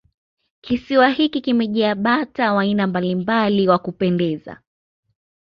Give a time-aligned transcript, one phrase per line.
[0.61, 4.61] kisiwa hiki kimejaa bata wa aina mbalimbali wa kupendeza